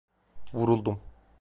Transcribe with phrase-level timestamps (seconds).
[0.53, 0.99] Vuruldum.